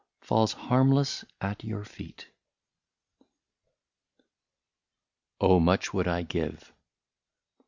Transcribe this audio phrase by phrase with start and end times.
[0.21, 2.21] Falls harmless at your feet.
[2.23, 2.33] 17''
[5.41, 5.59] OH!
[5.59, 6.73] MUCH WOULD I GIVE."